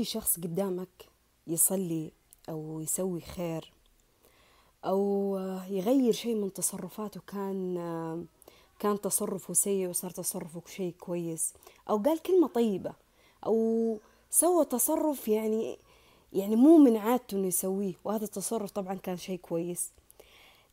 [0.00, 1.08] يجي شخص قدامك
[1.46, 2.12] يصلي
[2.48, 3.72] أو يسوي خير
[4.84, 5.36] أو
[5.68, 8.26] يغير شيء من تصرفاته كان
[8.78, 11.54] كان تصرفه سيء وصار تصرفه شيء كويس
[11.90, 12.92] أو قال كلمة طيبة
[13.46, 13.98] أو
[14.30, 15.78] سوى تصرف يعني
[16.32, 19.90] يعني مو من عادته إنه يسويه وهذا التصرف طبعا كان شيء كويس.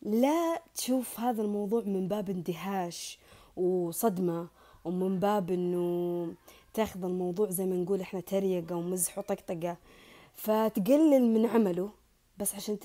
[0.02, 3.18] لا تشوف هذا الموضوع من باب اندهاش
[3.56, 4.46] وصدمة
[4.84, 6.34] ومن باب إنه
[6.78, 9.76] تاخذ الموضوع زي ما نقول إحنا تريقة ومزح وطقطقة.
[10.34, 11.90] فتقلل من عمله
[12.38, 12.78] بس عشان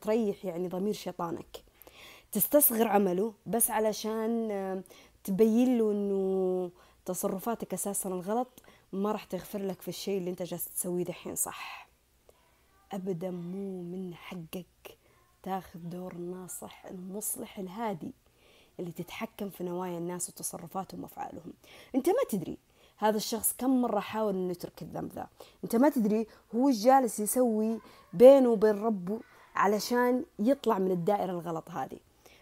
[0.00, 1.64] تريح يعني ضمير شيطانك.
[2.32, 4.82] تستصغر عمله بس علشان آه،
[5.24, 6.70] تبين له إنه
[7.04, 8.62] تصرفاتك أساسا الغلط
[8.92, 11.88] ما راح تغفر لك في الشيء اللي أنت جالس تسويه دحين صح؟
[12.92, 14.98] ابدا مو من حقك
[15.42, 18.12] تاخذ دور الناصح المصلح الهادي
[18.80, 21.52] اللي تتحكم في نوايا الناس وتصرفاتهم وأفعالهم.
[21.94, 22.58] أنت ما تدري
[23.00, 25.26] هذا الشخص كم مرة حاول إنه يترك الذنب ذا.
[25.64, 27.80] أنت ما تدري هو جالس يسوي
[28.12, 29.20] بينه وبين ربه
[29.56, 31.98] علشان يطلع من الدائرة الغلط هذه.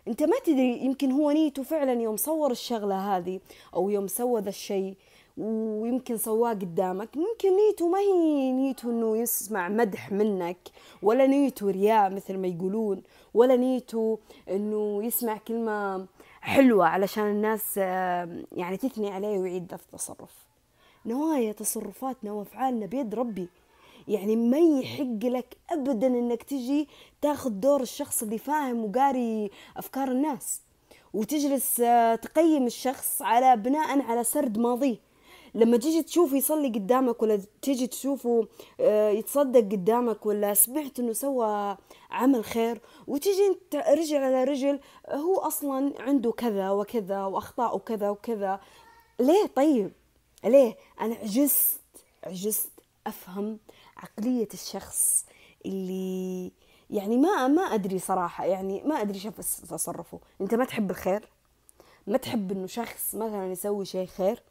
[0.08, 3.40] أنت ما تدري يمكن هو نيته فعلا يوم صور الشغلة هذه
[3.74, 4.94] أو يوم سوى ذا الشيء
[5.36, 7.16] ويمكن سواه قدامك.
[7.16, 10.58] ممكن نيته ما هي نيته إنه يسمع مدح منك
[11.02, 13.02] ولا نيته رياء مثل ما يقولون
[13.34, 14.18] ولا نيته
[14.50, 16.06] إنه يسمع كلمة
[16.40, 20.47] حلوة علشان الناس يعني تثني عليه ويعيد ذا التصرف
[21.06, 23.48] نوايا تصرفاتنا وأفعالنا بيد ربي.
[24.08, 26.88] يعني ما يحق لك ابدا إنك تجي
[27.22, 30.62] تاخذ دور الشخص اللي فاهم وقاري أفكار الناس
[31.14, 34.96] وتجلس آه، تقيم الشخص على بناء على سرد ماضيه
[35.54, 38.46] لما تيجي تشوفه يصلي قدامك ولا تيجي تشوفه
[38.80, 41.76] آه، يتصدق قدامك ولا سمعت إنه سوى
[42.10, 48.60] عمل خير وتيجي أنت رجل على رجل هو أصلا عنده كذا وكذا وأخطاء كذا وكذا.
[49.20, 49.92] ليه؟ طيب.
[50.44, 51.80] ليه أنا عجزت
[52.24, 52.70] عجزت
[53.06, 53.58] أفهم
[53.96, 55.26] عقلية الشخص
[55.66, 56.52] اللي
[56.90, 59.36] يعني ما ما أدري صراحة يعني ما أدري شوف
[59.70, 60.20] تصرفه.
[60.40, 61.28] أنت ما تحب الخير؟
[62.06, 64.42] ما تحب إنه شخص مثلا يسوي شيء خير؟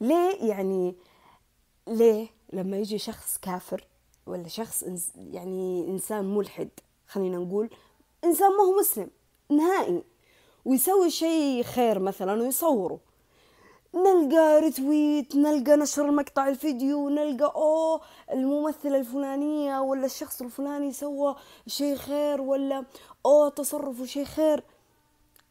[0.00, 0.94] ليه يعني
[1.88, 3.86] ليه لما يجي شخص كافر
[4.26, 4.84] ولا شخص
[5.16, 6.68] يعني إنسان ملحد
[7.06, 7.70] خلينا نقول
[8.24, 9.10] إنسان ما هو مسلم
[9.50, 10.02] نهائي
[10.64, 13.00] ويسوي شيء خير مثلا ويصوره؟
[13.94, 18.00] نلقى رتويت نلقى نشر مقطع الفيديو نلقى أوه
[18.32, 21.36] الممثلة الفلانية ولا الشخص الفلاني سوى
[21.66, 22.84] شيء خير ولا
[23.26, 24.64] أوه تصرفه شيء خير.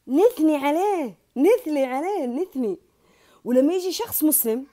[0.07, 2.77] نثني عليه نثني عليه نثني.
[3.45, 4.65] ولما يجي شخص مسلم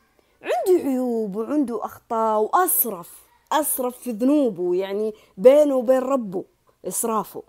[0.43, 3.11] عنده عيوب وعنده أخطاء وأسرف
[3.53, 6.45] أسرف في ذنوبه يعني بينه وبين ربه
[6.89, 7.43] إسرافه.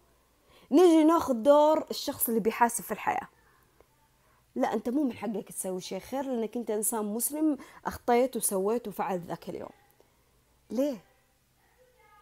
[0.72, 3.28] نجي ناخذ دور الشخص اللي بيحاسب في الحياة.
[4.56, 9.24] لا أنت مو من حقك تسوي شيء خير لأنك أنت إنسان مسلم أخطيت وسويت وفعلت
[9.26, 9.70] ذاك اليوم.
[10.72, 10.98] ليه؟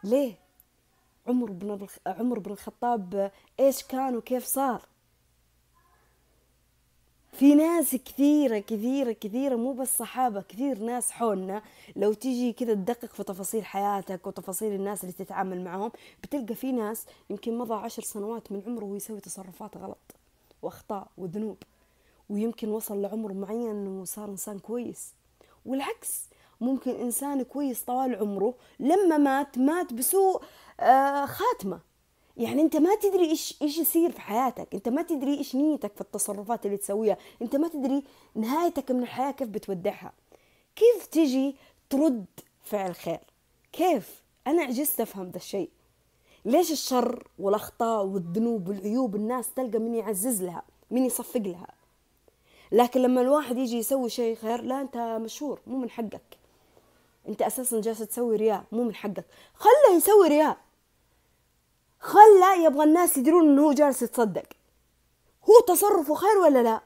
[0.03, 0.33] ليه؟
[1.27, 4.81] عمر بن عمر بن الخطاب إيش كان وكيف صار؟
[7.31, 11.61] في ناس كثيرة كثيرة كثيرة مو بس صحابة كثير ناس حولنا.
[11.95, 15.91] لو تيجي كذا تدقق في تفاصيل حياتك وتفاصيل الناس اللي تتعامل معهم
[16.23, 20.15] بتلقى في ناس يمكن مضى عشر سنوات من عمره ويسوي تصرفات غلط
[20.61, 21.57] وأخطاء وذنوب.
[22.29, 25.13] ويمكن وصل لعمر معين وصار إنسان كويس.
[25.65, 26.23] والعكس
[26.61, 30.41] ممكن إنسان كويس طوال عمره لما مات مات بسوء
[30.79, 31.79] آه خاتمة.
[32.37, 34.73] يعني أنت ما تدري إيش إيش يصير في حياتك.
[34.73, 37.17] أنت ما تدري إيش نيتك في التصرفات اللي تسويها.
[37.41, 38.03] أنت ما تدري
[38.35, 40.13] نهايتك من الحياة كيف بتودعها.
[40.75, 41.55] كيف تجي
[41.89, 42.25] ترد
[42.63, 43.19] فعل خير؟
[43.71, 45.69] كيف؟ أنا عجزت أفهم ذا الشيء.
[46.45, 51.76] ليش الشر والأخطاء والذنوب والعيوب الناس تلقى من يعزز لها من يصفق لها؟
[52.71, 56.37] لكن لما الواحد يجي يسوي شيء خير لا أنت مشهور مو من حقك.
[57.27, 59.25] أنت أساسا جالس تسوي رياء مو من حقك.
[59.53, 60.57] خله يسوي رياء.
[61.99, 64.45] خلى يبغى الناس يدرون إنه هو جالس يتصدق.
[65.49, 66.81] هو تصرفه خير ولا لا؟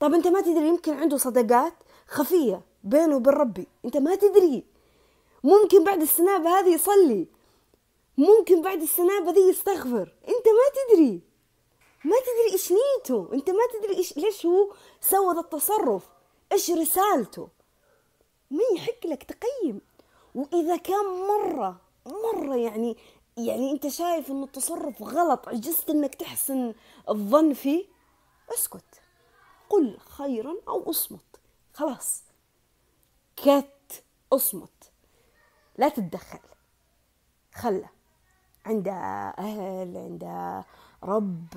[0.00, 1.72] طب أنت ما تدري يمكن عنده صدقات
[2.06, 3.66] خفية بينه وبين ربي.
[3.84, 4.64] أنت ما تدري.
[5.44, 7.26] ممكن بعد السنابة هذه يصلي.
[8.18, 10.14] ممكن بعد السنابة ذي يستغفر.
[10.28, 11.29] أنت ما تدري.
[12.04, 13.28] ما تدري إيش نيته.
[13.32, 16.08] أنت ما تدري إيش ليش هو سوى ذا التصرف.
[16.52, 17.48] إيش رسالته.
[18.50, 19.80] ما يحق لك تقيم.
[20.34, 22.96] وإذا كان مرة مرة يعني
[23.36, 26.74] يعني أنت شايف إنه التصرف غلط عجزت إنك تحسن
[27.08, 27.84] الظن فيه
[28.54, 29.00] اسكت.
[29.68, 31.40] قل خيرا أو أصمت.
[31.74, 32.22] خلاص.
[33.36, 34.92] كت أصمت.
[35.78, 36.38] لا تتدخل.
[37.54, 37.99] خله.
[38.66, 38.92] عنده
[39.38, 40.64] أهل عنده
[41.02, 41.48] رب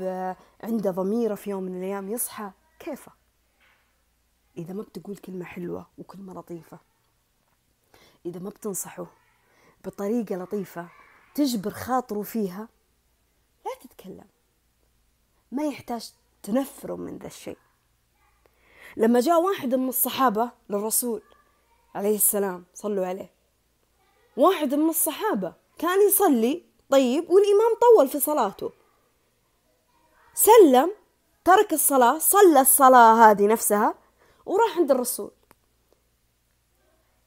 [0.63, 2.51] عنده ضميره في يوم من الأيام يصحى.
[2.79, 3.11] كيفه؟
[4.57, 6.79] إذا ما بتقول كلمة حلوة وكلمة لطيفة.
[8.25, 9.05] إذا ما بتنصحه
[9.85, 10.89] بطريقة لطيفة
[11.35, 12.67] تجبر خاطره فيها
[13.65, 14.27] لا تتكلم.
[15.51, 16.13] ما يحتاج
[16.43, 17.57] تنفره من ذا الشيء.
[18.97, 21.21] لما جاء واحد من الصحابة للرسول
[21.95, 23.31] عليه السلام صلوا عليه.
[24.37, 28.71] واحد من الصحابة كان يصلي طيب والإمام طول في صلاته.
[30.33, 30.91] سلم
[31.45, 33.95] ترك الصلاة صلى الصلاة هذه نفسها
[34.45, 35.31] وراح عند الرسول.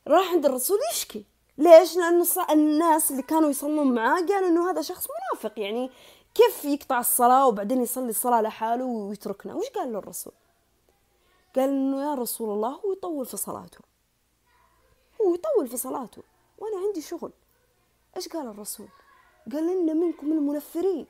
[0.08, 1.24] راح عند الرسول يشكي.
[1.58, 5.58] ليش؟ لأن الناس اللي كانوا يصلون معاه قالوا إنه هذا شخص منافق.
[5.58, 5.90] يعني
[6.34, 10.32] كيف يقطع الصلاة وبعدين يصلي الصلاة لحاله ويتركنا؟ وش قال له الرسول؟
[11.56, 13.80] قال إنه يا رسول الله هو يطول في صلاته.
[15.22, 16.22] هو يطول في صلاته.
[16.58, 17.32] وأنا عندي شغل.
[18.16, 18.88] إيش قال الرسول؟
[19.52, 21.06] قال إن منكم المنفرين.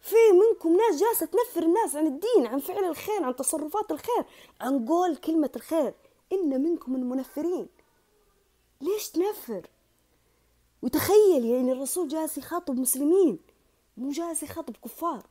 [0.00, 4.24] في منكم ناس جالسة تنفر الناس عن الدين عن فعل الخير عن تصرفات الخير
[4.60, 5.94] عن قول كلمة الخير.
[6.32, 7.68] إن منكم المنفرين.
[8.80, 9.66] ليش تنفر؟
[10.82, 13.38] وتخيل يعني الرسول جالس يخاطب مسلمين
[13.96, 15.22] مو جالس يخاطب كفار.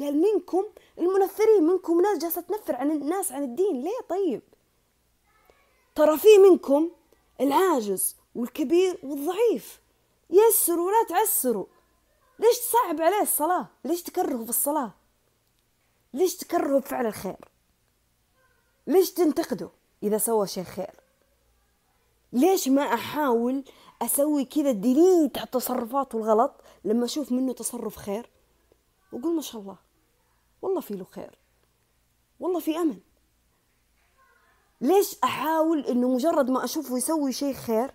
[0.00, 0.64] قال منكم
[0.98, 3.82] المنفرين منكم ناس جالسة تنفر عن الناس عن الدين.
[3.82, 4.42] ليه طيب؟
[5.94, 6.90] ترى في منكم
[7.40, 9.80] العاجز والكبير والضعيف.
[10.30, 11.66] يسروا ولا تعسروا.
[12.38, 14.94] ليش تصعب عليه الصلاة؟ ليش تكرهه في الصلاة؟
[16.14, 17.48] ليش تكرهه بفعل الخير؟
[18.86, 19.70] ليش تنتقده
[20.02, 21.00] إذا سوى شيء خير؟
[22.32, 23.64] ليش ما أحاول
[24.02, 26.52] أسوي كذا ديليت على تصرفاته الغلط
[26.84, 28.30] لما أشوف منه تصرف خير؟
[29.12, 29.76] وأقول ما شاء الله
[30.62, 31.38] والله في له خير
[32.40, 33.00] والله في أمل
[34.80, 37.94] ليش أحاول إنه مجرد ما أشوفه يسوي شيء خير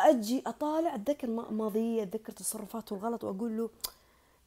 [0.00, 3.70] أجي أطالع أتذكر ماضية أتذكر تصرفاته الغلط وأقول له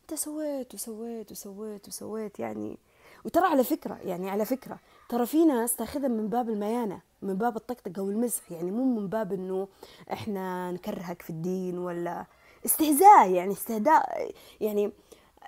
[0.02, 2.78] أنت سويت وسويت وسويت وسويت يعني.
[3.26, 4.80] وترى على فكرة يعني على فكرة
[5.10, 9.34] ترى في ناس تاخذها من باب الميانة من باب الطقطقة والمزح يعني مو من باب
[9.34, 9.68] إنه
[10.12, 12.26] إحنا نكرهك في الدين ولا
[12.66, 14.92] استهزاء يعني استهداء يعني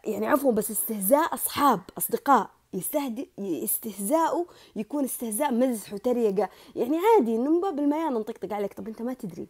[0.05, 2.49] يعني عفوا بس استهزاء أصحاب أصدقاء.
[2.73, 6.49] يستهدئ استهزاءه يكون استهزاء مزح وتريقة.
[6.75, 8.73] يعني عادي إنه من باب الميانة نطقطق عليك.
[8.73, 9.47] طب أنت ما تدري.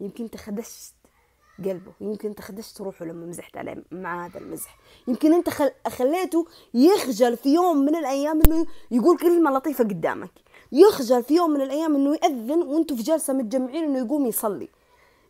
[0.00, 0.94] يمكن انت خدشت
[1.58, 4.76] قلبه يمكن انت خدشت روحه لما مزحت عليه مع هذا المزح.
[5.08, 5.70] يمكن أنت خل...
[5.88, 10.30] خليته يخجل في يوم من الأيام إنه يقول كلمة لطيفة قدامك.
[10.72, 14.68] يخجل في يوم من الأيام إنه يأذن وأنتم في جلسة متجمعين إنه يقوم يصلي.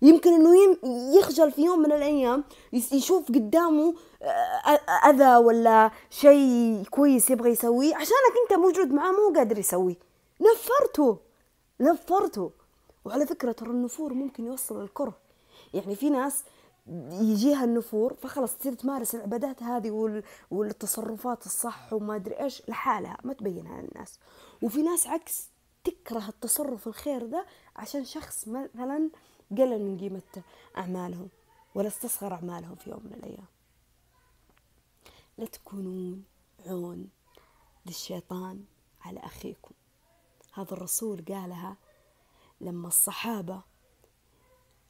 [0.02, 0.76] يمكن إنه
[1.18, 8.34] يخجل في يوم من الأيام يشوف قدامه آه، أذى ولا شيء كويس يبغى يسويه عشانك
[8.42, 9.96] أنت موجود معاه مو قادر يسويه.
[10.40, 11.18] نفرته
[11.80, 12.50] نفرته.
[13.04, 15.18] وعلى فكرة ترى النفور ممكن يوصل للكره
[15.74, 16.44] يعني في ناس
[17.10, 23.82] يجيها النفور فخلص تصير تمارس العبادات هذه والتصرفات الصح وما أدري إيش لحالها ما تبينها
[23.82, 24.18] للناس.
[24.62, 25.48] وفي ناس عكس
[25.84, 27.46] تكره التصرف الخير ده
[27.76, 29.10] عشان شخص مثلا
[29.50, 30.44] قلل من قيمة
[30.76, 31.28] أعمالهم
[31.74, 33.46] ولا استصغر أعمالهم في يوم من الأيام.
[35.38, 36.24] لا تكونون
[36.66, 37.08] عون
[37.86, 38.64] للشيطان
[39.00, 39.74] على أخيكم.
[40.54, 41.76] هذا الرسول قالها
[42.64, 43.60] لما الصحابة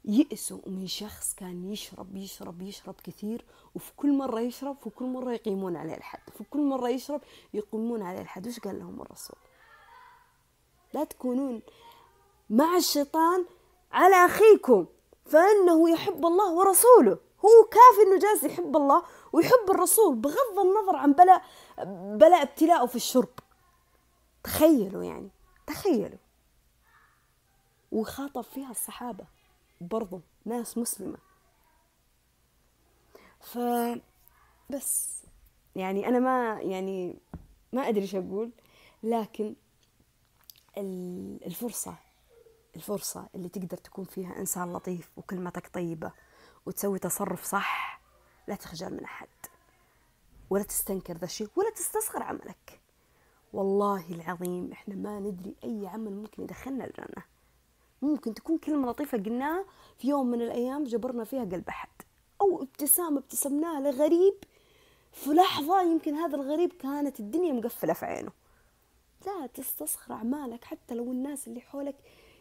[0.05, 3.45] يئسوا من شخص كان يشرب يشرب يشرب كثير
[3.75, 6.21] وفي كل مرة يشرب في كل مرة يقيمون عليه الحد.
[6.39, 7.21] في كل مرة يشرب
[7.55, 8.47] يقيمون عليه الحد.
[8.47, 9.37] وش قال لهم الرسول؟
[10.95, 11.63] لا تكونون
[12.51, 13.45] مع الشيطان
[13.93, 14.87] على أخيكم
[15.25, 17.19] فإنه يحب الله ورسوله.
[17.45, 19.03] هو كافي إنه جالس يحب الله
[19.33, 21.45] ويحب الرسول بغض النظر عن بلاء
[22.17, 23.33] بلاء ابتلاءه في الشرب.
[24.45, 25.31] تخيلوا يعني
[25.67, 26.24] تخيلوا.
[27.95, 29.27] وخاطب فيها الصحابة
[29.81, 31.19] برضو ناس مسلمة.
[33.41, 33.59] ف
[34.71, 35.23] بس
[35.77, 37.19] يعني أنا ما يعني
[37.73, 38.51] ما أدري إيش أقول
[39.03, 39.55] لكن
[41.47, 41.95] الفرصة
[42.77, 46.13] الفرصة اللي تقدر تكون فيها إنسان لطيف وكلمتك طيبة
[46.67, 48.01] وتسوي تصرف صح
[48.49, 49.29] لا تخجل من أحد
[50.51, 52.81] ولا تستنكر ذا الشيء ولا تستصغر عملك.
[53.53, 57.34] والله العظيم إحنا ما ندري أي عمل ممكن يدخلنا الجنة.
[58.05, 59.65] ممكن تكون كلمة لطيفة قلناها
[59.99, 61.89] في يوم من الأيام جبرنا فيها قلب أحد.
[62.41, 64.35] أو ابتسامه ابتسمناها لغريب.
[65.13, 68.33] في لحظة يمكن هذا الغريب كانت الدنيا مقفلة في عينه.
[69.27, 71.97] لا تستصغر أعمالك حتى لو الناس اللي حولك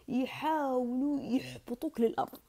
[0.07, 2.39] يحاولوا يحبطوك للأرض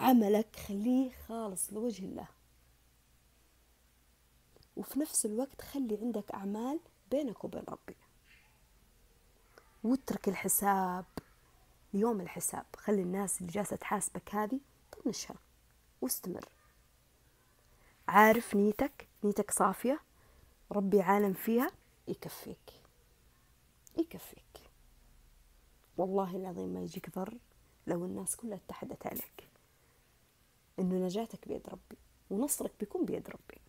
[0.00, 2.28] عملك خليه خالص لوجه الله.
[4.76, 7.96] وفي نفس الوقت خلي عندك أعمال بينك وبين ربي.
[9.84, 11.04] واترك الحساب
[11.94, 12.66] يوم الحساب.
[12.76, 14.60] خلي الناس اللي جالسة تحاسبك هذه
[14.92, 15.36] طنشها
[16.00, 16.48] واستمر.
[18.08, 20.00] عارف نيتك؟ نيتك صافية؟
[20.72, 21.70] ربي عالم فيها؟
[22.08, 22.72] يكفيك.
[23.98, 24.42] يكفيك.
[25.96, 27.34] والله العظيم ما يجيك ضر
[27.86, 29.48] لو الناس كلها اتحدت عليك.
[30.78, 31.96] إنه نجاتك بيد ربي
[32.30, 33.60] ونصرك بيكون بيد ربي.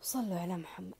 [0.00, 0.94] صلوا على محمد.